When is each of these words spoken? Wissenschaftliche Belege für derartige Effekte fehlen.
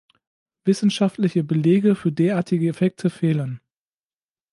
Wissenschaftliche 0.65 1.43
Belege 1.43 1.93
für 1.93 2.11
derartige 2.11 2.67
Effekte 2.69 3.11
fehlen. 3.11 3.61